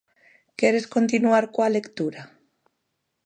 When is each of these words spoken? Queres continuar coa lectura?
Queres 0.59 0.85
continuar 0.95 1.43
coa 1.53 1.73
lectura? 1.77 2.21